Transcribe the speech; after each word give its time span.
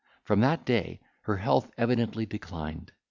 From 0.23 0.39
that 0.39 0.65
day, 0.65 0.99
her 1.25 1.37
health 1.37 1.69
evidently 1.77 2.25
declined. 2.25 2.91